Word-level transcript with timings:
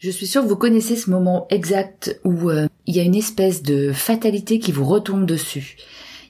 Je 0.00 0.10
suis 0.10 0.26
sûre 0.26 0.42
que 0.42 0.48
vous 0.48 0.56
connaissez 0.56 0.96
ce 0.96 1.10
moment 1.10 1.46
exact 1.50 2.18
où 2.24 2.48
euh, 2.48 2.66
il 2.86 2.96
y 2.96 3.00
a 3.00 3.02
une 3.02 3.14
espèce 3.14 3.62
de 3.62 3.92
fatalité 3.92 4.58
qui 4.58 4.72
vous 4.72 4.86
retombe 4.86 5.26
dessus. 5.26 5.76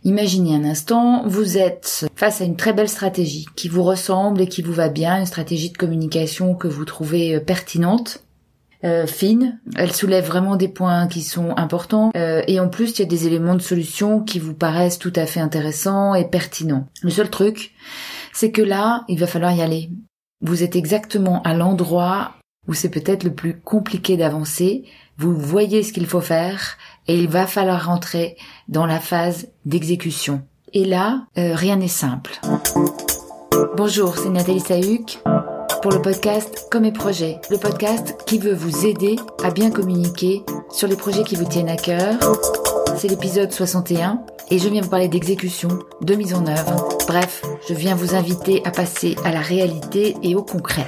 Imaginez 0.03 0.57
un 0.57 0.65
instant, 0.65 1.23
vous 1.29 1.57
êtes 1.57 2.07
face 2.17 2.41
à 2.41 2.45
une 2.47 2.57
très 2.57 2.73
belle 2.73 2.89
stratégie 2.89 3.47
qui 3.55 3.69
vous 3.69 3.85
ressemble 3.85 4.41
et 4.41 4.49
qui 4.49 4.63
vous 4.63 4.73
va 4.73 4.89
bien, 4.89 5.21
une 5.21 5.27
stratégie 5.27 5.71
de 5.71 5.77
communication 5.77 6.57
que 6.57 6.67
vous 6.67 6.85
trouvez 6.85 7.37
euh, 7.37 7.41
pertinente. 7.41 8.25
Euh, 8.83 9.07
fine, 9.07 9.61
elle 9.77 9.93
soulève 9.93 10.27
vraiment 10.27 10.57
des 10.57 10.67
points 10.67 11.07
qui 11.07 11.23
sont 11.23 11.57
importants 11.57 12.11
et 12.15 12.59
en 12.59 12.69
plus 12.69 12.99
il 12.99 13.01
y 13.01 13.03
a 13.03 13.09
des 13.09 13.27
éléments 13.27 13.55
de 13.55 13.63
solution 13.63 14.21
qui 14.21 14.41
vous 14.41 14.55
paraissent 14.55 14.99
tout 14.99 15.13
à 15.15 15.27
fait 15.27 15.39
intéressants 15.39 16.15
et 16.15 16.27
pertinents. 16.27 16.89
Le 17.03 17.11
seul 17.11 17.31
truc, 17.31 17.73
c'est 18.33 18.51
que 18.51 18.63
là, 18.63 19.05
il 19.07 19.21
va 19.21 19.27
falloir 19.29 19.53
y 19.53 19.61
aller. 19.61 19.91
Vous 20.41 20.63
êtes 20.63 20.77
exactement 20.77 21.43
à 21.43 21.53
l'endroit 21.53 22.33
où 22.71 22.73
c'est 22.73 22.89
peut-être 22.89 23.25
le 23.25 23.35
plus 23.35 23.59
compliqué 23.59 24.17
d'avancer, 24.17 24.85
vous 25.19 25.37
voyez 25.37 25.83
ce 25.83 25.93
qu'il 25.93 26.07
faut 26.07 26.21
faire 26.21 26.79
et 27.09 27.19
il 27.19 27.29
va 27.29 27.49
falloir 27.49 27.87
rentrer 27.87 28.37
dans 28.69 28.87
la 28.87 29.01
phase 29.01 29.49
d'exécution. 29.67 30.43
Et 30.73 30.85
là, 30.85 31.27
euh, 31.37 31.57
rien 31.57 31.75
n'est 31.75 31.89
simple. 31.89 32.41
Bonjour, 33.77 34.17
c'est 34.17 34.29
Nathalie 34.29 34.61
Sahuc 34.61 35.19
pour 35.83 35.91
le 35.91 36.01
podcast 36.01 36.69
Comme 36.71 36.85
mes 36.85 36.93
projets, 36.93 37.41
le 37.51 37.59
podcast 37.59 38.17
qui 38.25 38.39
veut 38.39 38.55
vous 38.55 38.87
aider 38.87 39.17
à 39.43 39.51
bien 39.51 39.73
communiquer 39.73 40.45
sur 40.71 40.87
les 40.87 40.97
projets 40.97 41.25
qui 41.25 41.35
vous 41.35 41.47
tiennent 41.47 41.71
à 41.71 41.77
cœur. 41.77 42.15
C'est 42.97 43.09
l'épisode 43.09 43.51
61 43.51 44.21
et 44.49 44.61
je 44.61 44.69
viens 44.69 44.83
vous 44.83 44.91
parler 44.91 45.09
d'exécution, 45.09 45.71
de 46.03 46.15
mise 46.15 46.35
en 46.35 46.47
œuvre. 46.47 46.87
Bref, 47.09 47.43
je 47.69 47.75
viens 47.75 47.97
vous 47.97 48.15
inviter 48.15 48.63
à 48.65 48.71
passer 48.71 49.17
à 49.25 49.33
la 49.33 49.41
réalité 49.41 50.15
et 50.23 50.37
au 50.37 50.45
concret. 50.45 50.87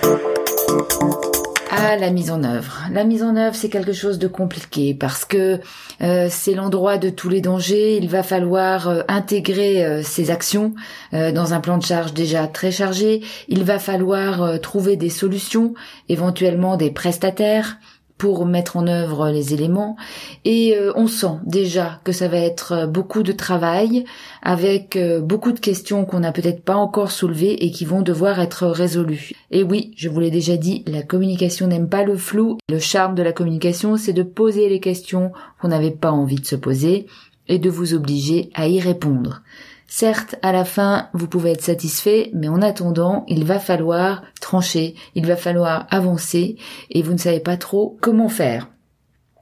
Ah, 1.74 1.96
la 1.96 2.10
mise 2.10 2.30
en 2.30 2.44
œuvre. 2.44 2.82
La 2.92 3.02
mise 3.02 3.22
en 3.22 3.34
œuvre, 3.34 3.54
c'est 3.54 3.70
quelque 3.70 3.94
chose 3.94 4.18
de 4.18 4.28
compliqué 4.28 4.92
parce 4.92 5.24
que 5.24 5.58
euh, 6.02 6.26
c'est 6.30 6.52
l'endroit 6.52 6.98
de 6.98 7.08
tous 7.08 7.30
les 7.30 7.40
dangers. 7.40 7.96
Il 7.96 8.10
va 8.10 8.22
falloir 8.22 8.88
euh, 8.88 9.00
intégrer 9.08 9.82
euh, 9.82 10.02
ces 10.02 10.30
actions 10.30 10.74
dans 11.12 11.54
un 11.54 11.60
plan 11.60 11.78
de 11.78 11.82
charge 11.82 12.12
déjà 12.12 12.46
très 12.46 12.70
chargé. 12.70 13.22
Il 13.48 13.64
va 13.64 13.78
falloir 13.78 14.60
trouver 14.60 14.96
des 14.96 15.08
solutions, 15.08 15.72
éventuellement 16.08 16.76
des 16.76 16.90
prestataires, 16.90 17.78
pour 18.22 18.46
mettre 18.46 18.76
en 18.76 18.86
œuvre 18.86 19.30
les 19.30 19.52
éléments 19.52 19.96
et 20.44 20.76
euh, 20.76 20.92
on 20.94 21.08
sent 21.08 21.40
déjà 21.44 21.98
que 22.04 22.12
ça 22.12 22.28
va 22.28 22.36
être 22.36 22.72
euh, 22.72 22.86
beaucoup 22.86 23.24
de 23.24 23.32
travail 23.32 24.04
avec 24.42 24.94
euh, 24.94 25.20
beaucoup 25.20 25.50
de 25.50 25.58
questions 25.58 26.04
qu'on 26.04 26.20
n'a 26.20 26.30
peut-être 26.30 26.62
pas 26.62 26.76
encore 26.76 27.10
soulevées 27.10 27.64
et 27.64 27.72
qui 27.72 27.84
vont 27.84 28.00
devoir 28.00 28.38
être 28.38 28.68
résolues. 28.68 29.32
Et 29.50 29.64
oui, 29.64 29.90
je 29.96 30.08
vous 30.08 30.20
l'ai 30.20 30.30
déjà 30.30 30.56
dit, 30.56 30.84
la 30.86 31.02
communication 31.02 31.66
n'aime 31.66 31.88
pas 31.88 32.04
le 32.04 32.16
flou. 32.16 32.58
Le 32.68 32.78
charme 32.78 33.16
de 33.16 33.24
la 33.24 33.32
communication, 33.32 33.96
c'est 33.96 34.12
de 34.12 34.22
poser 34.22 34.68
les 34.68 34.78
questions 34.78 35.32
qu'on 35.60 35.68
n'avait 35.68 35.90
pas 35.90 36.12
envie 36.12 36.36
de 36.36 36.46
se 36.46 36.54
poser 36.54 37.08
et 37.48 37.58
de 37.58 37.70
vous 37.70 37.92
obliger 37.92 38.50
à 38.54 38.68
y 38.68 38.78
répondre. 38.78 39.42
Certes, 39.94 40.36
à 40.40 40.52
la 40.52 40.64
fin, 40.64 41.10
vous 41.12 41.28
pouvez 41.28 41.50
être 41.50 41.60
satisfait, 41.60 42.30
mais 42.32 42.48
en 42.48 42.62
attendant, 42.62 43.26
il 43.28 43.44
va 43.44 43.58
falloir 43.58 44.22
trancher, 44.40 44.94
il 45.14 45.26
va 45.26 45.36
falloir 45.36 45.86
avancer, 45.90 46.56
et 46.88 47.02
vous 47.02 47.12
ne 47.12 47.18
savez 47.18 47.40
pas 47.40 47.58
trop 47.58 47.98
comment 48.00 48.30
faire. 48.30 48.70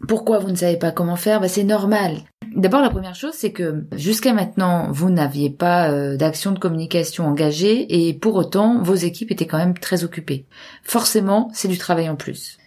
Pourquoi 0.09 0.41
vous 0.41 0.51
ne 0.51 0.57
savez 0.57 0.77
pas 0.77 0.91
comment 0.91 1.15
faire? 1.15 1.41
Bah, 1.41 1.47
C'est 1.47 1.63
normal. 1.63 2.17
D'abord, 2.57 2.81
la 2.81 2.91
première 2.91 3.15
chose, 3.15 3.35
c'est 3.35 3.53
que 3.53 3.85
jusqu'à 3.93 4.33
maintenant, 4.33 4.91
vous 4.91 5.09
n'aviez 5.09 5.51
pas 5.51 5.93
euh, 5.93 6.17
d'action 6.17 6.51
de 6.51 6.59
communication 6.59 7.29
engagée 7.29 8.09
et 8.09 8.13
pour 8.13 8.35
autant, 8.35 8.83
vos 8.83 8.97
équipes 8.97 9.31
étaient 9.31 9.47
quand 9.47 9.57
même 9.57 9.79
très 9.79 10.03
occupées. 10.03 10.47
Forcément, 10.83 11.49
c'est 11.55 11.69
du 11.69 11.79
travail 11.79 12.11
en 12.11 12.17
plus. 12.17 12.59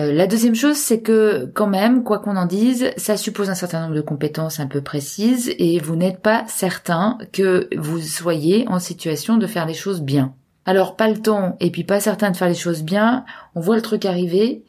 Euh, 0.00 0.12
la 0.12 0.26
deuxième 0.26 0.54
chose, 0.54 0.76
c'est 0.76 1.00
que 1.00 1.50
quand 1.54 1.66
même, 1.66 2.02
quoi 2.02 2.18
qu'on 2.18 2.36
en 2.36 2.46
dise, 2.46 2.90
ça 2.96 3.16
suppose 3.16 3.50
un 3.50 3.54
certain 3.54 3.82
nombre 3.82 3.94
de 3.94 4.00
compétences 4.00 4.58
un 4.58 4.66
peu 4.66 4.80
précises 4.80 5.52
et 5.58 5.78
vous 5.78 5.96
n'êtes 5.96 6.20
pas 6.20 6.44
certain 6.48 7.18
que 7.32 7.68
vous 7.76 8.00
soyez 8.00 8.66
en 8.68 8.78
situation 8.78 9.36
de 9.36 9.46
faire 9.46 9.66
les 9.66 9.74
choses 9.74 10.00
bien. 10.00 10.34
Alors 10.64 10.96
pas 10.96 11.08
le 11.08 11.20
temps 11.20 11.56
et 11.60 11.70
puis 11.70 11.84
pas 11.84 12.00
certain 12.00 12.30
de 12.30 12.36
faire 12.36 12.48
les 12.48 12.54
choses 12.54 12.82
bien, 12.82 13.24
on 13.54 13.60
voit 13.60 13.76
le 13.76 13.82
truc 13.82 14.04
arriver, 14.04 14.62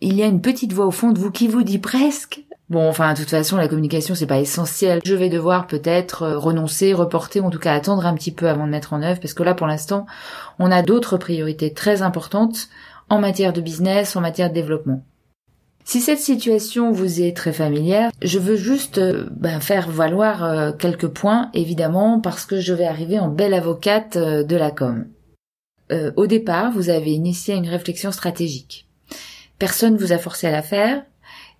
il 0.00 0.14
y 0.14 0.22
a 0.22 0.26
une 0.26 0.40
petite 0.40 0.72
voix 0.72 0.86
au 0.86 0.92
fond 0.92 1.10
de 1.10 1.18
vous 1.18 1.32
qui 1.32 1.48
vous 1.48 1.64
dit 1.64 1.78
presque 1.78 2.44
Bon, 2.72 2.88
enfin, 2.88 3.12
de 3.12 3.18
toute 3.18 3.28
façon, 3.28 3.58
la 3.58 3.68
communication, 3.68 4.14
c'est 4.14 4.24
pas 4.24 4.38
essentiel. 4.38 5.02
Je 5.04 5.14
vais 5.14 5.28
devoir 5.28 5.66
peut-être 5.66 6.22
euh, 6.22 6.38
renoncer, 6.38 6.94
reporter, 6.94 7.42
ou 7.42 7.48
en 7.48 7.50
tout 7.50 7.58
cas 7.58 7.74
attendre 7.74 8.06
un 8.06 8.14
petit 8.14 8.32
peu 8.32 8.48
avant 8.48 8.64
de 8.64 8.70
mettre 8.70 8.94
en 8.94 9.02
œuvre, 9.02 9.20
parce 9.20 9.34
que 9.34 9.42
là, 9.42 9.52
pour 9.52 9.66
l'instant, 9.66 10.06
on 10.58 10.72
a 10.72 10.80
d'autres 10.80 11.18
priorités 11.18 11.74
très 11.74 12.00
importantes 12.00 12.70
en 13.10 13.18
matière 13.18 13.52
de 13.52 13.60
business, 13.60 14.16
en 14.16 14.22
matière 14.22 14.48
de 14.48 14.54
développement. 14.54 15.04
Si 15.84 16.00
cette 16.00 16.20
situation 16.20 16.92
vous 16.92 17.20
est 17.20 17.36
très 17.36 17.52
familière, 17.52 18.10
je 18.22 18.38
veux 18.38 18.56
juste 18.56 18.96
euh, 18.96 19.26
ben, 19.32 19.60
faire 19.60 19.90
valoir 19.90 20.42
euh, 20.42 20.72
quelques 20.72 21.08
points, 21.08 21.50
évidemment, 21.52 22.20
parce 22.20 22.46
que 22.46 22.58
je 22.58 22.72
vais 22.72 22.86
arriver 22.86 23.18
en 23.18 23.28
belle 23.28 23.52
avocate 23.52 24.16
de 24.16 24.56
la 24.56 24.70
com. 24.70 25.08
au 26.16 26.26
départ, 26.26 26.72
vous 26.72 26.88
avez 26.88 27.10
initié 27.10 27.54
une 27.54 27.68
réflexion 27.68 28.12
stratégique. 28.12 28.88
Personne 29.58 29.98
vous 29.98 30.12
a 30.12 30.18
forcé 30.18 30.46
à 30.46 30.50
la 30.50 30.62
faire, 30.62 31.02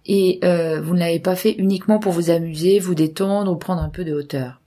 et 0.06 0.40
vous 0.42 0.94
ne 0.94 0.98
l'avez 0.98 1.20
pas 1.20 1.36
fait 1.36 1.52
uniquement 1.52 1.98
pour 1.98 2.12
vous 2.12 2.30
amuser, 2.30 2.78
vous 2.78 2.94
détendre 2.94 3.52
ou 3.52 3.56
prendre 3.56 3.82
un 3.82 3.88
peu 3.88 4.04
de 4.04 4.12
hauteur. 4.12 4.60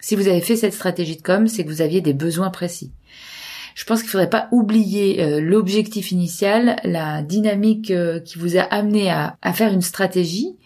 Si 0.00 0.14
vous 0.14 0.28
avez 0.28 0.40
fait 0.40 0.56
cette 0.56 0.74
stratégie 0.74 1.16
de 1.16 1.22
com, 1.22 1.48
c'est 1.48 1.64
que 1.64 1.70
vous 1.70 1.82
aviez 1.82 2.00
des 2.00 2.14
besoins 2.14 2.50
précis 2.50 2.92
je 3.78 3.84
pense 3.84 4.02
qu'il 4.02 4.10
faudrait 4.10 4.28
pas 4.28 4.48
oublier 4.50 5.22
euh, 5.22 5.40
l'objectif 5.40 6.10
initial, 6.10 6.80
la 6.82 7.22
dynamique 7.22 7.92
euh, 7.92 8.18
qui 8.18 8.36
vous 8.36 8.56
a 8.58 8.62
amené 8.62 9.08
à, 9.08 9.36
faire 9.52 9.72
une 9.72 9.82
stratégie, 9.82 10.56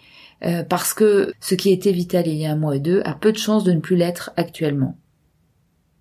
euh, 0.47 0.65
parce 0.65 0.95
que 0.95 1.35
ce 1.39 1.55
qui 1.55 1.73
était 1.73 1.93
vital 1.93 2.27
il 2.27 2.37
y 2.37 2.47
a 2.47 2.53
un 2.53 2.57
mois 2.57 2.77
et 2.77 2.81
deux 2.81 3.03
a 3.05 3.13
peu 3.13 3.31
de 3.31 3.37
chances 3.37 3.65
de 3.65 3.73
ne 3.73 3.81
plus 3.81 3.97
l'être 3.97 4.31
actuellement. 4.39 4.97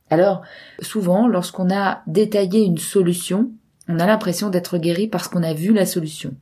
Alors, 0.09 0.41
souvent, 0.79 1.27
lorsqu'on 1.27 1.69
a 1.69 2.01
détaillé 2.07 2.61
une 2.61 2.77
solution, 2.77 3.51
on 3.89 3.99
a 3.99 4.07
l'impression 4.07 4.49
d'être 4.49 4.77
guéri 4.77 5.09
parce 5.09 5.27
qu'on 5.27 5.43
a 5.43 5.53
vu 5.53 5.73
la 5.73 5.85
solution. 5.85 6.33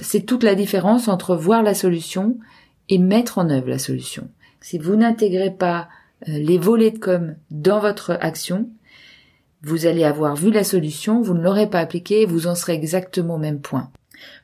C'est 0.00 0.24
toute 0.24 0.42
la 0.42 0.54
différence 0.54 1.08
entre 1.08 1.36
voir 1.36 1.62
la 1.62 1.74
solution 1.74 2.38
et 2.88 2.98
mettre 2.98 3.38
en 3.38 3.50
œuvre 3.50 3.68
la 3.68 3.78
solution. 3.78 4.28
Si 4.60 4.78
vous 4.78 4.96
n'intégrez 4.96 5.50
pas 5.50 5.88
les 6.26 6.58
volets 6.58 6.92
de 6.92 6.98
com 6.98 7.34
dans 7.50 7.80
votre 7.80 8.16
action, 8.20 8.70
vous 9.62 9.86
allez 9.86 10.04
avoir 10.04 10.34
vu 10.34 10.50
la 10.50 10.64
solution, 10.64 11.20
vous 11.20 11.34
ne 11.34 11.42
l'aurez 11.42 11.68
pas 11.68 11.80
appliquée, 11.80 12.26
vous 12.26 12.46
en 12.46 12.54
serez 12.54 12.72
exactement 12.72 13.36
au 13.36 13.38
même 13.38 13.60
point. 13.60 13.90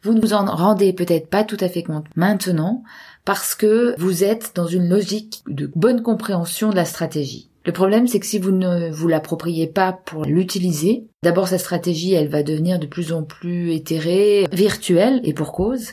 Vous 0.03 0.13
ne 0.13 0.21
vous 0.21 0.33
en 0.33 0.45
rendez 0.45 0.93
peut-être 0.93 1.29
pas 1.29 1.45
tout 1.45 1.57
à 1.61 1.69
fait 1.69 1.83
compte 1.83 2.07
maintenant 2.17 2.83
parce 3.25 3.55
que 3.55 3.95
vous 3.99 4.25
êtes 4.25 4.53
dans 4.55 4.67
une 4.67 4.89
logique 4.89 5.43
de 5.49 5.71
bonne 5.75 6.03
compréhension 6.03 6.71
de 6.71 6.77
la 6.77 6.85
stratégie. 6.85 7.49
Le 7.69 7.73
problème, 7.75 8.07
c'est 8.07 8.19
que 8.19 8.25
si 8.25 8.39
vous 8.39 8.51
ne 8.51 8.91
vous 8.91 9.09
l'appropriez 9.09 9.67
pas 9.67 9.93
pour 9.93 10.25
l'utiliser, 10.25 11.07
d'abord 11.23 11.49
cette 11.49 11.61
stratégie, 11.61 12.15
elle 12.15 12.29
va 12.29 12.43
devenir 12.43 12.79
de 12.79 12.87
plus 12.87 13.13
en 13.13 13.25
plus 13.25 13.75
éthérée, 13.75 14.47
virtuelle, 14.51 15.21
et 15.23 15.35
pour 15.35 15.53
cause, 15.53 15.91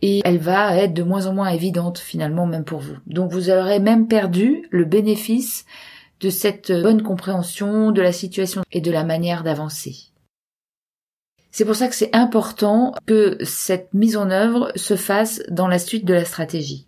et 0.00 0.22
elle 0.24 0.38
va 0.38 0.74
être 0.74 0.94
de 0.94 1.02
moins 1.02 1.26
en 1.26 1.34
moins 1.34 1.50
évidente 1.50 1.98
finalement 1.98 2.46
même 2.46 2.64
pour 2.64 2.78
vous. 2.78 2.96
Donc 3.06 3.30
vous 3.30 3.50
aurez 3.50 3.78
même 3.78 4.08
perdu 4.08 4.66
le 4.70 4.86
bénéfice 4.86 5.66
de 6.20 6.30
cette 6.30 6.72
bonne 6.72 7.02
compréhension 7.02 7.90
de 7.90 8.00
la 8.00 8.12
situation 8.12 8.62
et 8.72 8.80
de 8.80 8.90
la 8.90 9.04
manière 9.04 9.42
d'avancer. 9.42 10.14
C'est 11.50 11.66
pour 11.66 11.76
ça 11.76 11.88
que 11.88 11.94
c'est 11.94 12.16
important 12.16 12.94
que 13.04 13.36
cette 13.44 13.92
mise 13.92 14.16
en 14.16 14.30
œuvre 14.30 14.72
se 14.76 14.96
fasse 14.96 15.42
dans 15.50 15.68
la 15.68 15.78
suite 15.78 16.06
de 16.06 16.14
la 16.14 16.24
stratégie. 16.24 16.86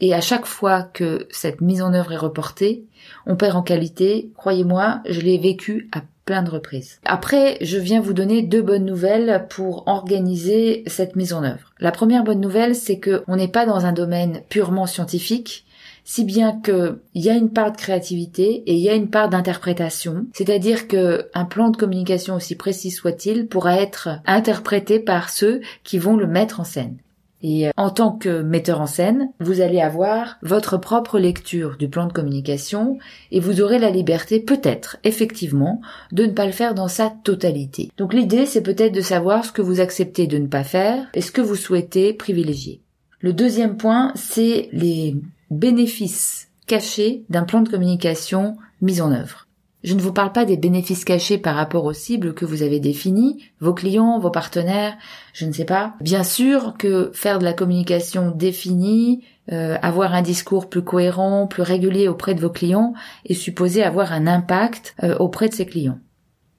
Et 0.00 0.14
à 0.14 0.20
chaque 0.20 0.46
fois 0.46 0.82
que 0.82 1.26
cette 1.30 1.60
mise 1.60 1.82
en 1.82 1.94
œuvre 1.94 2.12
est 2.12 2.18
reportée, 2.18 2.84
on 3.26 3.36
perd 3.36 3.56
en 3.56 3.62
qualité. 3.62 4.30
Croyez-moi, 4.36 5.00
je 5.08 5.20
l'ai 5.20 5.38
vécu 5.38 5.88
à 5.92 6.02
plein 6.26 6.42
de 6.42 6.50
reprises. 6.50 7.00
Après, 7.04 7.56
je 7.60 7.78
viens 7.78 8.00
vous 8.00 8.12
donner 8.12 8.42
deux 8.42 8.60
bonnes 8.60 8.84
nouvelles 8.84 9.46
pour 9.48 9.86
organiser 9.86 10.82
cette 10.86 11.16
mise 11.16 11.32
en 11.32 11.44
œuvre. 11.44 11.72
La 11.78 11.92
première 11.92 12.24
bonne 12.24 12.40
nouvelle, 12.40 12.74
c'est 12.74 12.98
que 12.98 13.22
on 13.28 13.36
n'est 13.36 13.48
pas 13.48 13.64
dans 13.64 13.86
un 13.86 13.92
domaine 13.92 14.42
purement 14.48 14.86
scientifique, 14.86 15.64
si 16.04 16.24
bien 16.24 16.60
que 16.60 17.00
il 17.14 17.22
y 17.22 17.30
a 17.30 17.34
une 17.34 17.52
part 17.52 17.72
de 17.72 17.76
créativité 17.76 18.62
et 18.66 18.74
il 18.74 18.80
y 18.80 18.88
a 18.88 18.94
une 18.94 19.08
part 19.08 19.28
d'interprétation, 19.28 20.26
c'est-à-dire 20.32 20.88
que 20.88 21.28
un 21.32 21.44
plan 21.44 21.70
de 21.70 21.76
communication 21.76 22.34
aussi 22.34 22.56
précis 22.56 22.90
soit-il 22.90 23.46
pourra 23.46 23.80
être 23.80 24.08
interprété 24.26 24.98
par 24.98 25.30
ceux 25.30 25.60
qui 25.84 25.98
vont 25.98 26.16
le 26.16 26.26
mettre 26.26 26.60
en 26.60 26.64
scène. 26.64 26.96
Et 27.42 27.68
euh, 27.68 27.70
en 27.76 27.90
tant 27.90 28.12
que 28.12 28.42
metteur 28.42 28.80
en 28.80 28.86
scène, 28.86 29.30
vous 29.40 29.60
allez 29.60 29.80
avoir 29.80 30.38
votre 30.42 30.78
propre 30.78 31.18
lecture 31.18 31.76
du 31.76 31.88
plan 31.88 32.06
de 32.06 32.12
communication 32.12 32.98
et 33.30 33.40
vous 33.40 33.60
aurez 33.60 33.78
la 33.78 33.90
liberté 33.90 34.40
peut-être, 34.40 34.96
effectivement, 35.04 35.80
de 36.12 36.26
ne 36.26 36.32
pas 36.32 36.46
le 36.46 36.52
faire 36.52 36.74
dans 36.74 36.88
sa 36.88 37.10
totalité. 37.10 37.90
Donc 37.98 38.14
l'idée, 38.14 38.46
c'est 38.46 38.62
peut-être 38.62 38.94
de 38.94 39.00
savoir 39.00 39.44
ce 39.44 39.52
que 39.52 39.62
vous 39.62 39.80
acceptez 39.80 40.26
de 40.26 40.38
ne 40.38 40.46
pas 40.46 40.64
faire 40.64 41.06
et 41.14 41.20
ce 41.20 41.32
que 41.32 41.40
vous 41.40 41.56
souhaitez 41.56 42.12
privilégier. 42.12 42.80
Le 43.20 43.32
deuxième 43.32 43.76
point, 43.76 44.12
c'est 44.14 44.68
les 44.72 45.16
bénéfices 45.50 46.48
cachés 46.66 47.24
d'un 47.28 47.44
plan 47.44 47.62
de 47.62 47.68
communication 47.68 48.56
mis 48.80 49.00
en 49.00 49.12
œuvre. 49.12 49.45
Je 49.86 49.94
ne 49.94 50.00
vous 50.00 50.12
parle 50.12 50.32
pas 50.32 50.44
des 50.44 50.56
bénéfices 50.56 51.04
cachés 51.04 51.38
par 51.38 51.54
rapport 51.54 51.84
aux 51.84 51.92
cibles 51.92 52.34
que 52.34 52.44
vous 52.44 52.64
avez 52.64 52.80
définies, 52.80 53.44
vos 53.60 53.72
clients, 53.72 54.18
vos 54.18 54.32
partenaires, 54.32 54.96
je 55.32 55.46
ne 55.46 55.52
sais 55.52 55.64
pas. 55.64 55.94
Bien 56.00 56.24
sûr 56.24 56.74
que 56.76 57.12
faire 57.14 57.38
de 57.38 57.44
la 57.44 57.52
communication 57.52 58.32
définie, 58.32 59.22
euh, 59.52 59.76
avoir 59.82 60.12
un 60.12 60.22
discours 60.22 60.68
plus 60.68 60.82
cohérent, 60.82 61.46
plus 61.46 61.62
régulier 61.62 62.08
auprès 62.08 62.34
de 62.34 62.40
vos 62.40 62.50
clients 62.50 62.94
est 63.26 63.34
supposé 63.34 63.84
avoir 63.84 64.12
un 64.12 64.26
impact 64.26 64.96
euh, 65.04 65.16
auprès 65.18 65.48
de 65.48 65.54
ses 65.54 65.66
clients. 65.66 66.00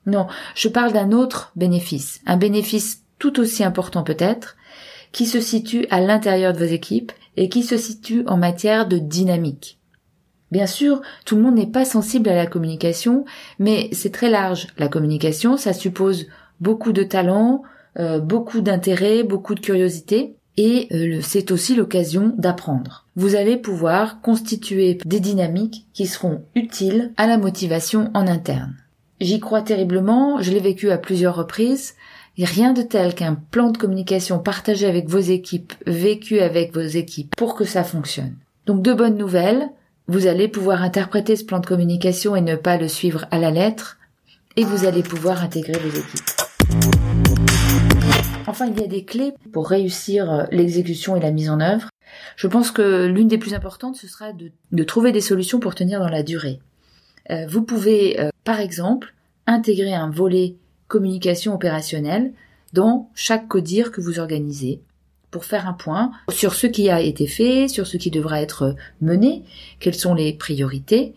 Non, 0.05 0.27
je 0.55 0.69
parle 0.69 0.93
d'un 0.93 1.11
autre 1.11 1.51
bénéfice, 1.57 2.21
un 2.27 2.37
bénéfice 2.37 3.03
tout 3.19 3.41
aussi 3.41 3.61
important 3.61 4.03
peut-être, 4.03 4.55
qui 5.11 5.25
se 5.25 5.41
situe 5.41 5.85
à 5.89 5.99
l'intérieur 5.99 6.53
de 6.53 6.59
vos 6.59 6.71
équipes 6.71 7.11
et 7.35 7.49
qui 7.49 7.63
se 7.63 7.75
situe 7.75 8.23
en 8.25 8.37
matière 8.37 8.87
de 8.87 8.99
dynamique. 8.99 9.76
Bien 10.51 10.67
sûr, 10.67 11.01
tout 11.25 11.35
le 11.35 11.41
monde 11.41 11.55
n'est 11.55 11.67
pas 11.67 11.85
sensible 11.85 12.29
à 12.29 12.35
la 12.35 12.47
communication, 12.47 13.25
mais 13.59 13.89
c'est 13.91 14.11
très 14.11 14.29
large. 14.29 14.67
La 14.77 14.87
communication, 14.87 15.57
ça 15.57 15.73
suppose 15.73 16.27
beaucoup 16.61 16.93
de 16.93 17.03
talent, 17.03 17.63
euh, 17.99 18.19
beaucoup 18.19 18.61
d'intérêt, 18.61 19.23
beaucoup 19.23 19.55
de 19.55 19.59
curiosité, 19.59 20.35
et 20.55 20.87
euh, 20.91 21.19
c'est 21.21 21.51
aussi 21.51 21.75
l'occasion 21.75 22.33
d'apprendre. 22.37 23.05
Vous 23.15 23.35
allez 23.35 23.57
pouvoir 23.57 24.21
constituer 24.21 24.97
des 25.05 25.19
dynamiques 25.19 25.85
qui 25.93 26.07
seront 26.07 26.43
utiles 26.55 27.11
à 27.17 27.27
la 27.27 27.37
motivation 27.37 28.09
en 28.13 28.27
interne. 28.27 28.75
J'y 29.19 29.39
crois 29.39 29.61
terriblement, 29.61 30.41
je 30.41 30.51
l'ai 30.51 30.59
vécu 30.59 30.91
à 30.91 30.97
plusieurs 30.97 31.35
reprises, 31.35 31.95
et 32.37 32.45
rien 32.45 32.73
de 32.73 32.83
tel 32.83 33.15
qu'un 33.15 33.35
plan 33.35 33.71
de 33.71 33.77
communication 33.77 34.39
partagé 34.39 34.85
avec 34.85 35.09
vos 35.09 35.17
équipes, 35.19 35.73
vécu 35.87 36.39
avec 36.39 36.73
vos 36.73 36.81
équipes, 36.81 37.35
pour 37.35 37.55
que 37.55 37.65
ça 37.65 37.83
fonctionne. 37.83 38.35
Donc 38.67 38.83
de 38.83 38.93
bonnes 38.93 39.17
nouvelles, 39.17 39.69
vous 40.07 40.25
allez 40.27 40.47
pouvoir 40.47 40.83
interpréter 40.83 41.35
ce 41.35 41.43
plan 41.43 41.59
de 41.59 41.65
communication 41.65 42.35
et 42.35 42.41
ne 42.41 42.55
pas 42.55 42.77
le 42.77 42.87
suivre 42.87 43.25
à 43.29 43.39
la 43.39 43.51
lettre, 43.51 43.97
et 44.55 44.63
vous 44.63 44.85
allez 44.85 45.03
pouvoir 45.03 45.43
intégrer 45.43 45.77
vos 45.77 45.89
équipes. 45.89 46.25
Enfin, 48.47 48.67
il 48.67 48.79
y 48.79 48.83
a 48.83 48.87
des 48.87 49.03
clés 49.03 49.33
pour 49.51 49.67
réussir 49.67 50.31
euh, 50.31 50.43
l'exécution 50.51 51.17
et 51.17 51.19
la 51.19 51.31
mise 51.31 51.49
en 51.49 51.59
œuvre. 51.59 51.89
Je 52.37 52.47
pense 52.47 52.71
que 52.71 53.05
l'une 53.05 53.27
des 53.27 53.37
plus 53.37 53.53
importantes, 53.53 53.97
ce 53.97 54.07
sera 54.07 54.31
de, 54.31 54.83
trouver 54.83 55.11
des 55.11 55.21
solutions 55.21 55.59
pour 55.59 55.75
tenir 55.75 55.99
dans 55.99 56.07
la 56.07 56.23
durée. 56.23 56.59
Euh, 57.29 57.45
vous 57.47 57.61
pouvez, 57.61 58.19
euh, 58.21 58.29
par 58.45 58.61
exemple, 58.61 59.13
intégrer 59.45 59.93
un 59.93 60.09
volet 60.09 60.55
communication 60.87 61.53
opérationnelle 61.53 62.31
dans 62.71 63.09
chaque 63.13 63.49
codir 63.49 63.91
que 63.91 63.99
vous 63.99 64.19
organisez 64.19 64.79
pour 65.31 65.45
faire 65.45 65.67
un 65.67 65.73
point 65.73 66.11
sur 66.29 66.53
ce 66.53 66.67
qui 66.67 66.89
a 66.89 67.01
été 67.01 67.27
fait, 67.27 67.67
sur 67.67 67.87
ce 67.87 67.97
qui 67.97 68.11
devra 68.11 68.41
être 68.41 68.75
mené, 69.01 69.43
quelles 69.79 69.95
sont 69.95 70.13
les 70.13 70.33
priorités, 70.33 71.13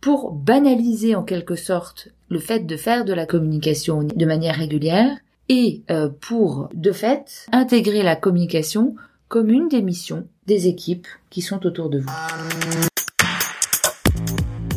pour 0.00 0.32
banaliser 0.32 1.14
en 1.14 1.22
quelque 1.22 1.54
sorte 1.54 2.08
le 2.28 2.38
fait 2.38 2.66
de 2.66 2.76
faire 2.76 3.04
de 3.04 3.12
la 3.12 3.26
communication 3.26 4.02
de 4.02 4.26
manière 4.26 4.56
régulière 4.56 5.16
et 5.48 5.82
euh, 5.90 6.08
pour, 6.08 6.68
de 6.72 6.92
fait, 6.92 7.46
intégrer 7.52 8.02
la 8.02 8.16
communication 8.16 8.94
comme 9.28 9.50
une 9.50 9.68
des 9.68 9.82
missions 9.82 10.26
des 10.46 10.66
équipes 10.66 11.06
qui 11.30 11.42
sont 11.42 11.64
autour 11.66 11.88
de 11.88 12.00
vous. 12.00 12.10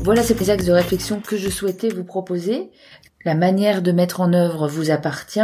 Voilà 0.03 0.21
ces 0.21 0.49
axes 0.51 0.65
de 0.65 0.71
réflexion 0.71 1.19
que 1.19 1.35
je 1.35 1.49
souhaitais 1.49 1.89
vous 1.89 2.03
proposer. 2.03 2.69
La 3.25 3.33
manière 3.33 3.81
de 3.81 3.91
mettre 3.91 4.21
en 4.21 4.33
œuvre 4.33 4.67
vous 4.67 4.91
appartient. 4.91 5.39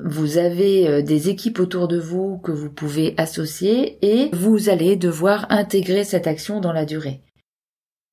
Vous 0.00 0.38
avez 0.38 0.88
euh, 0.88 1.02
des 1.02 1.28
équipes 1.28 1.58
autour 1.58 1.88
de 1.88 1.98
vous 1.98 2.38
que 2.38 2.52
vous 2.52 2.70
pouvez 2.70 3.14
associer 3.16 3.98
et 4.00 4.30
vous 4.32 4.68
allez 4.68 4.94
devoir 4.94 5.46
intégrer 5.50 6.04
cette 6.04 6.28
action 6.28 6.60
dans 6.60 6.72
la 6.72 6.84
durée. 6.84 7.22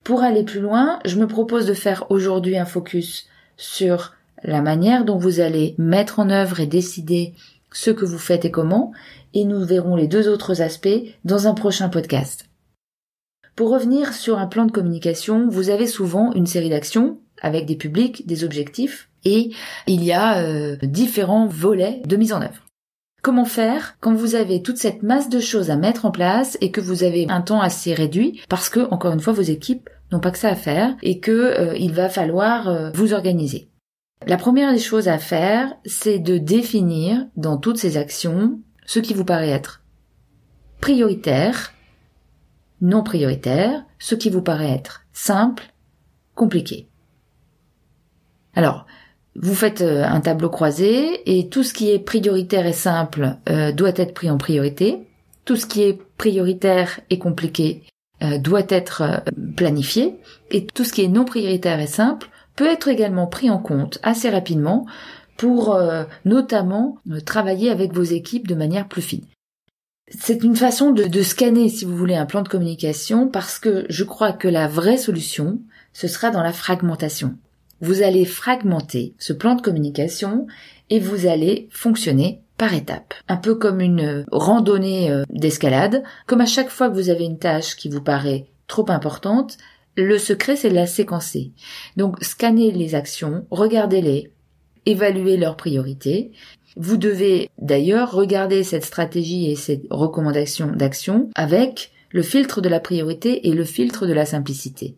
Pour 0.04 0.24
aller 0.24 0.44
plus 0.44 0.62
loin, 0.62 0.98
je 1.06 1.20
me 1.20 1.28
propose 1.28 1.68
de 1.68 1.76
faire 1.76 2.10
aujourd'hui 2.10 2.58
un 2.58 2.66
focus 2.66 3.28
sur 3.56 4.16
la 4.42 4.64
manière 4.64 5.06
dont 5.06 5.20
vous 5.20 5.40
allez 5.40 5.76
mettre 5.78 6.20
en 6.20 6.32
œuvre 6.32 6.60
et 6.60 6.66
décider 6.66 7.36
ce 7.72 7.92
que 7.92 8.06
vous 8.06 8.18
faites 8.18 8.46
et 8.46 8.52
comment, 8.52 8.94
et 9.36 9.46
nous 9.46 9.64
verrons 9.64 9.96
les 9.96 10.08
deux 10.08 10.28
autres 10.28 10.64
aspects 10.64 10.90
dans 11.24 11.48
un 11.48 11.54
prochain 11.54 11.88
podcast. 11.88 12.50
Pour 13.56 13.70
revenir 13.70 14.14
sur 14.14 14.40
un 14.40 14.48
plan 14.48 14.66
de 14.66 14.72
communication, 14.72 15.48
vous 15.48 15.70
avez 15.70 15.86
souvent 15.86 16.34
une 16.34 16.48
série 16.48 16.72
d'actions 16.72 17.20
avec 17.44 17.66
des 17.66 17.76
publics, 17.76 18.26
des 18.26 18.44
objectifs, 18.44 19.10
et 19.26 19.52
il 19.88 20.04
y 20.04 20.12
a 20.12 20.40
euh, 20.40 20.76
différents 20.82 21.48
volets 21.48 22.02
de 22.06 22.16
mise 22.16 22.34
en 22.34 22.42
œuvre. 22.42 22.66
Comment 23.22 23.46
faire 23.46 23.96
quand 24.02 24.14
vous 24.14 24.36
avez 24.36 24.62
toute 24.62 24.78
cette 24.78 25.02
masse 25.02 25.30
de 25.30 25.40
choses 25.40 25.70
à 25.70 25.78
mettre 25.78 26.06
en 26.06 26.12
place 26.12 26.58
et 26.60 26.72
que 26.72 26.82
vous 26.82 27.04
avez 27.04 27.28
un 27.30 27.42
temps 27.42 27.62
assez 27.62 27.94
réduit 27.94 28.42
parce 28.50 28.68
que, 28.68 28.82
encore 28.92 29.14
une 29.14 29.22
fois, 29.22 29.32
vos 29.32 29.42
équipes 29.42 29.90
n'ont 30.12 30.20
pas 30.20 30.32
que 30.32 30.38
ça 30.38 30.50
à 30.50 30.56
faire 30.56 30.96
et 31.02 31.20
que 31.20 31.32
euh, 31.32 31.78
il 31.78 31.94
va 31.94 32.10
falloir 32.10 32.68
euh, 32.68 32.92
vous 32.94 33.14
organiser. 33.14 33.70
La 34.28 34.38
première 34.38 34.74
des 34.74 34.80
choses 34.80 35.08
à 35.08 35.20
faire, 35.20 35.74
c'est 35.86 36.20
de 36.20 36.38
définir 36.38 37.26
dans 37.38 37.58
toutes 37.58 37.78
ces 37.78 37.98
actions 37.98 38.60
ce 38.86 39.00
qui 39.00 39.14
vous 39.14 39.26
paraît 39.26 39.50
être 39.50 39.84
prioritaire, 40.82 41.74
non 42.82 43.04
prioritaire, 43.04 43.86
ce 44.00 44.16
qui 44.16 44.30
vous 44.30 44.42
paraît 44.42 44.72
être 44.72 45.06
simple, 45.14 45.74
compliqué. 46.36 46.90
Alors, 48.54 48.86
vous 49.36 49.56
faites 49.56 49.82
euh, 49.82 50.04
un 50.04 50.22
tableau 50.22 50.50
croisé 50.50 51.22
et 51.26 51.50
tout 51.50 51.64
ce 51.64 51.74
qui 51.74 51.92
est 51.92 52.00
prioritaire 52.00 52.68
et 52.68 52.74
simple 52.74 53.38
euh, 53.50 53.72
doit 53.72 53.94
être 53.96 54.14
pris 54.14 54.30
en 54.30 54.38
priorité. 54.38 55.08
Tout 55.46 55.56
ce 55.56 55.66
qui 55.66 55.82
est 55.82 56.00
prioritaire 56.18 57.00
et 57.10 57.18
compliqué 57.18 57.84
euh, 58.22 58.38
doit 58.38 58.66
être 58.70 59.24
planifié. 59.58 60.16
Et 60.52 60.66
tout 60.66 60.84
ce 60.84 60.94
qui 60.94 61.04
est 61.04 61.08
non 61.08 61.26
prioritaire 61.26 61.80
et 61.80 61.88
simple 61.88 62.30
peut 62.56 62.68
être 62.68 62.88
également 62.88 63.28
pris 63.28 63.50
en 63.50 63.58
compte 63.58 64.00
assez 64.04 64.30
rapidement 64.30 64.86
pour 65.36 65.76
notamment 66.24 67.00
travailler 67.26 67.72
avec 67.72 67.92
vos 67.92 68.04
équipes 68.04 68.48
de 68.48 68.54
manière 68.54 68.88
plus 68.88 69.02
fine. 69.02 69.26
C'est 70.08 70.44
une 70.44 70.56
façon 70.56 70.92
de, 70.92 71.06
de, 71.06 71.24
scanner, 71.24 71.68
si 71.70 71.84
vous 71.84 71.98
voulez, 71.98 72.16
un 72.16 72.28
plan 72.28 72.44
de 72.44 72.48
communication 72.48 73.28
parce 73.28 73.58
que 73.58 73.88
je 73.90 74.04
crois 74.04 74.32
que 74.32 74.48
la 74.48 74.68
vraie 74.68 74.98
solution, 74.98 75.60
ce 75.92 76.08
sera 76.08 76.30
dans 76.30 76.44
la 76.44 76.54
fragmentation 76.54 77.36
vous 77.82 78.02
allez 78.02 78.26
fragmenter 78.26 79.14
ce 79.18 79.34
plan 79.34 79.56
de 79.56 79.62
communication 79.62 80.48
et 80.90 81.00
vous 81.00 81.28
allez 81.28 81.68
fonctionner 81.72 82.42
par 82.58 82.74
étapes. 82.74 83.14
Un 83.28 83.38
peu 83.38 83.56
comme 83.56 83.82
une 83.82 84.26
randonnée 84.32 85.12
euh, 85.12 85.24
d'escalade, 85.30 86.04
comme 86.28 86.42
à 86.42 86.46
chaque 86.46 86.70
fois 86.70 86.90
que 86.90 86.96
vous 86.96 87.10
avez 87.10 87.26
une 87.26 87.40
tâche 87.40 87.76
qui 87.76 87.90
vous 87.90 88.02
paraît 88.02 88.46
trop 88.68 88.90
importante, 88.90 89.58
le 89.96 90.18
secret 90.18 90.56
c'est 90.56 90.70
de 90.70 90.76
la 90.76 90.88
séquencer. 90.88 91.52
Donc 91.98 92.18
scannez 92.22 92.72
les 92.72 92.96
actions, 92.96 93.46
regardez-les, 93.52 94.32
évaluez 94.86 95.38
leurs 95.38 95.58
priorités. 95.58 96.32
Vous 96.76 96.98
devez 96.98 97.50
d'ailleurs 97.60 98.12
regarder 98.12 98.64
cette 98.64 98.86
stratégie 98.86 99.52
et 99.52 99.56
cette 99.56 99.84
recommandation 99.90 100.68
d'action 100.68 101.30
avec 101.36 101.92
le 102.12 102.24
filtre 102.24 102.62
de 102.62 102.70
la 102.70 102.80
priorité 102.80 103.48
et 103.48 103.54
le 103.54 103.66
filtre 103.66 104.06
de 104.08 104.14
la 104.14 104.26
simplicité. 104.26 104.98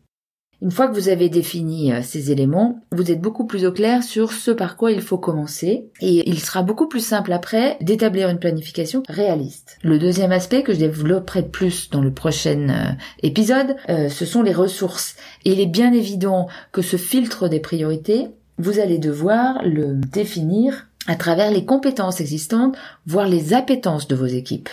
Une 0.65 0.71
fois 0.71 0.87
que 0.87 0.95
vous 0.95 1.09
avez 1.09 1.29
défini 1.29 1.93
euh, 1.93 2.01
ces 2.01 2.31
éléments, 2.31 2.79
vous 2.91 3.11
êtes 3.11 3.21
beaucoup 3.21 3.45
plus 3.45 3.67
au 3.67 3.71
clair 3.71 4.01
sur 4.01 4.31
ce 4.31 4.49
par 4.49 4.77
quoi 4.77 4.91
il 4.91 5.01
faut 5.01 5.19
commencer 5.19 5.91
et 6.01 6.27
il 6.27 6.39
sera 6.39 6.63
beaucoup 6.63 6.87
plus 6.87 7.05
simple 7.05 7.33
après 7.33 7.77
d'établir 7.81 8.29
une 8.29 8.39
planification 8.39 9.03
réaliste. 9.07 9.77
Le 9.83 9.99
deuxième 9.99 10.31
aspect 10.31 10.63
que 10.63 10.73
je 10.73 10.79
développerai 10.79 11.43
plus 11.43 11.91
dans 11.91 12.01
le 12.01 12.11
prochain 12.11 12.69
euh, 12.69 12.91
épisode, 13.21 13.75
euh, 13.89 14.09
ce 14.09 14.25
sont 14.25 14.41
les 14.41 14.53
ressources. 14.53 15.17
Et 15.43 15.51
il 15.51 15.59
est 15.59 15.67
bien 15.67 15.93
évident 15.93 16.47
que 16.71 16.81
ce 16.81 16.97
filtre 16.97 17.47
des 17.47 17.59
priorités, 17.59 18.29
vous 18.57 18.79
allez 18.79 18.97
devoir 18.97 19.61
le 19.63 19.93
définir 19.93 20.87
à 21.07 21.15
travers 21.15 21.51
les 21.51 21.65
compétences 21.65 22.21
existantes, 22.21 22.75
voire 23.05 23.27
les 23.27 23.53
appétences 23.53 24.07
de 24.07 24.15
vos 24.15 24.25
équipes. 24.25 24.69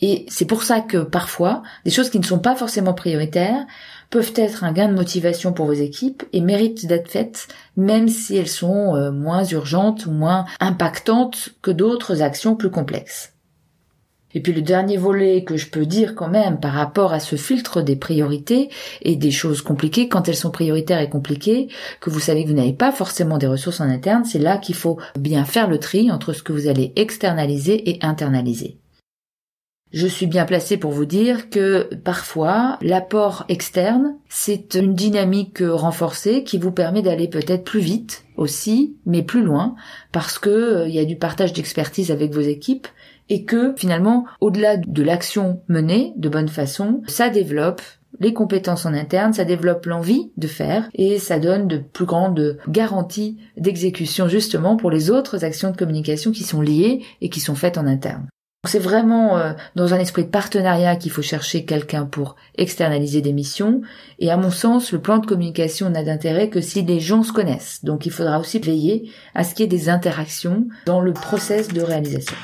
Et 0.00 0.26
c'est 0.28 0.44
pour 0.44 0.62
ça 0.62 0.80
que 0.80 0.98
parfois, 0.98 1.62
des 1.84 1.90
choses 1.90 2.10
qui 2.10 2.20
ne 2.20 2.24
sont 2.24 2.38
pas 2.38 2.54
forcément 2.54 2.94
prioritaires 2.94 3.66
peuvent 4.10 4.32
être 4.36 4.64
un 4.64 4.72
gain 4.72 4.88
de 4.88 4.94
motivation 4.94 5.52
pour 5.52 5.66
vos 5.66 5.72
équipes 5.72 6.22
et 6.32 6.40
méritent 6.40 6.86
d'être 6.86 7.10
faites, 7.10 7.48
même 7.76 8.08
si 8.08 8.36
elles 8.36 8.48
sont 8.48 8.94
euh, 8.94 9.10
moins 9.10 9.44
urgentes 9.44 10.06
ou 10.06 10.10
moins 10.10 10.44
impactantes 10.60 11.50
que 11.62 11.70
d'autres 11.70 12.22
actions 12.22 12.56
plus 12.56 12.70
complexes. 12.70 13.32
Et 14.36 14.40
puis 14.40 14.52
le 14.52 14.60
dernier 14.60 14.98
volet 14.98 15.44
que 15.44 15.56
je 15.56 15.66
peux 15.66 15.86
dire 15.86 16.14
quand 16.14 16.28
même 16.28 16.60
par 16.60 16.74
rapport 16.74 17.14
à 17.14 17.20
ce 17.20 17.36
filtre 17.36 17.80
des 17.80 17.96
priorités 17.96 18.68
et 19.00 19.16
des 19.16 19.30
choses 19.30 19.62
compliquées, 19.62 20.08
quand 20.08 20.28
elles 20.28 20.36
sont 20.36 20.50
prioritaires 20.50 21.00
et 21.00 21.08
compliquées, 21.08 21.68
que 22.00 22.10
vous 22.10 22.20
savez 22.20 22.44
que 22.44 22.50
vous 22.50 22.54
n'avez 22.54 22.74
pas 22.74 22.92
forcément 22.92 23.38
des 23.38 23.46
ressources 23.46 23.80
en 23.80 23.88
interne, 23.88 24.26
c'est 24.26 24.38
là 24.38 24.58
qu'il 24.58 24.74
faut 24.74 24.98
bien 25.18 25.46
faire 25.46 25.68
le 25.68 25.78
tri 25.78 26.12
entre 26.12 26.34
ce 26.34 26.42
que 26.42 26.52
vous 26.52 26.68
allez 26.68 26.92
externaliser 26.96 27.88
et 27.88 27.98
internaliser. 28.04 28.76
Je 29.92 30.08
suis 30.08 30.26
bien 30.26 30.44
placé 30.44 30.76
pour 30.76 30.90
vous 30.90 31.04
dire 31.04 31.48
que 31.48 31.88
parfois 32.02 32.76
l'apport 32.82 33.44
externe, 33.48 34.16
c'est 34.28 34.74
une 34.74 34.94
dynamique 34.94 35.62
renforcée 35.64 36.42
qui 36.42 36.58
vous 36.58 36.72
permet 36.72 37.02
d'aller 37.02 37.28
peut-être 37.28 37.62
plus 37.62 37.80
vite 37.80 38.24
aussi, 38.36 38.96
mais 39.06 39.22
plus 39.22 39.42
loin, 39.42 39.76
parce 40.10 40.38
que 40.38 40.50
euh, 40.50 40.88
il 40.88 40.94
y 40.94 40.98
a 40.98 41.04
du 41.04 41.16
partage 41.16 41.52
d'expertise 41.52 42.10
avec 42.10 42.34
vos 42.34 42.40
équipes 42.40 42.88
et 43.28 43.44
que 43.44 43.74
finalement, 43.76 44.26
au-delà 44.40 44.76
de 44.76 45.02
l'action 45.02 45.62
menée 45.68 46.12
de 46.16 46.28
bonne 46.28 46.48
façon, 46.48 47.02
ça 47.06 47.30
développe 47.30 47.80
les 48.18 48.32
compétences 48.32 48.86
en 48.86 48.94
interne, 48.94 49.32
ça 49.32 49.44
développe 49.44 49.86
l'envie 49.86 50.32
de 50.36 50.48
faire 50.48 50.88
et 50.94 51.18
ça 51.18 51.38
donne 51.38 51.68
de 51.68 51.78
plus 51.78 52.06
grandes 52.06 52.58
garanties 52.68 53.38
d'exécution 53.56 54.26
justement 54.26 54.76
pour 54.76 54.90
les 54.90 55.10
autres 55.10 55.44
actions 55.44 55.70
de 55.70 55.76
communication 55.76 56.32
qui 56.32 56.42
sont 56.42 56.60
liées 56.60 57.02
et 57.20 57.28
qui 57.28 57.40
sont 57.40 57.54
faites 57.54 57.78
en 57.78 57.86
interne. 57.86 58.26
C'est 58.66 58.78
vraiment 58.78 59.38
euh, 59.38 59.52
dans 59.74 59.94
un 59.94 59.98
esprit 59.98 60.24
de 60.24 60.28
partenariat 60.28 60.96
qu'il 60.96 61.10
faut 61.10 61.22
chercher 61.22 61.64
quelqu'un 61.64 62.04
pour 62.04 62.36
externaliser 62.56 63.20
des 63.20 63.32
missions. 63.32 63.80
Et 64.18 64.30
à 64.30 64.36
mon 64.36 64.50
sens, 64.50 64.92
le 64.92 65.00
plan 65.00 65.18
de 65.18 65.26
communication 65.26 65.88
n'a 65.90 66.02
d'intérêt 66.02 66.50
que 66.50 66.60
si 66.60 66.82
les 66.82 67.00
gens 67.00 67.22
se 67.22 67.32
connaissent. 67.32 67.84
Donc 67.84 68.06
il 68.06 68.12
faudra 68.12 68.38
aussi 68.38 68.58
veiller 68.58 69.10
à 69.34 69.44
ce 69.44 69.54
qu'il 69.54 69.64
y 69.64 69.66
ait 69.66 69.78
des 69.78 69.88
interactions 69.88 70.66
dans 70.86 71.00
le 71.00 71.12
process 71.12 71.68
de 71.68 71.80
réalisation. 71.80 72.36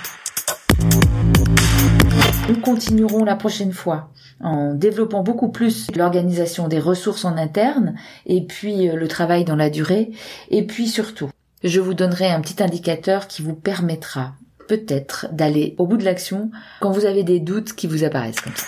Nous 2.48 2.60
continuerons 2.60 3.24
la 3.24 3.36
prochaine 3.36 3.72
fois 3.72 4.10
en 4.40 4.74
développant 4.74 5.22
beaucoup 5.22 5.50
plus 5.50 5.86
l'organisation 5.94 6.68
des 6.68 6.80
ressources 6.80 7.24
en 7.24 7.36
interne 7.36 7.94
et 8.26 8.44
puis 8.44 8.88
euh, 8.88 8.96
le 8.96 9.08
travail 9.08 9.44
dans 9.44 9.56
la 9.56 9.70
durée. 9.70 10.10
Et 10.50 10.66
puis 10.66 10.88
surtout, 10.88 11.30
je 11.64 11.80
vous 11.80 11.94
donnerai 11.94 12.28
un 12.28 12.40
petit 12.40 12.62
indicateur 12.62 13.28
qui 13.28 13.42
vous 13.42 13.54
permettra 13.54 14.34
peut-être 14.72 15.26
d'aller 15.32 15.74
au 15.76 15.86
bout 15.86 15.98
de 15.98 16.04
l'action 16.04 16.50
quand 16.80 16.92
vous 16.92 17.04
avez 17.04 17.24
des 17.24 17.40
doutes 17.40 17.74
qui 17.74 17.86
vous 17.86 18.04
apparaissent 18.04 18.40
comme 18.40 18.54
ça. 18.56 18.66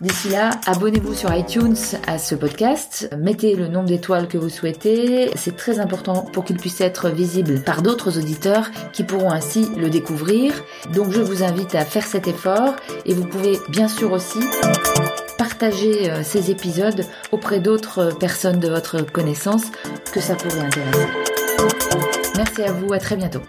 D'ici 0.00 0.30
là, 0.30 0.50
abonnez-vous 0.66 1.12
sur 1.12 1.34
iTunes 1.34 1.76
à 2.06 2.16
ce 2.16 2.34
podcast, 2.34 3.10
mettez 3.18 3.54
le 3.54 3.68
nombre 3.68 3.88
d'étoiles 3.88 4.28
que 4.28 4.38
vous 4.38 4.48
souhaitez, 4.48 5.30
c'est 5.36 5.56
très 5.56 5.78
important 5.78 6.22
pour 6.32 6.46
qu'il 6.46 6.56
puisse 6.56 6.80
être 6.80 7.10
visible 7.10 7.60
par 7.60 7.82
d'autres 7.82 8.18
auditeurs 8.18 8.70
qui 8.94 9.04
pourront 9.04 9.30
ainsi 9.30 9.68
le 9.76 9.90
découvrir. 9.90 10.54
Donc 10.94 11.10
je 11.10 11.20
vous 11.20 11.42
invite 11.42 11.74
à 11.74 11.84
faire 11.84 12.06
cet 12.06 12.26
effort 12.28 12.76
et 13.04 13.12
vous 13.12 13.26
pouvez 13.26 13.58
bien 13.68 13.88
sûr 13.88 14.12
aussi 14.12 14.40
partager 15.36 16.10
euh, 16.10 16.22
ces 16.22 16.50
épisodes 16.50 17.04
auprès 17.30 17.60
d'autres 17.60 18.16
personnes 18.18 18.58
de 18.58 18.68
votre 18.68 19.02
connaissance 19.02 19.64
que 20.12 20.20
ça 20.20 20.34
pourrait 20.34 20.60
intéresser. 20.60 22.15
Merci 22.36 22.62
à 22.64 22.72
vous, 22.72 22.92
à 22.92 22.98
très 22.98 23.16
bientôt. 23.16 23.40